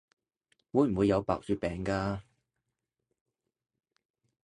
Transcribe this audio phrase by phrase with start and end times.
[0.71, 2.21] 會唔會有白血病㗎？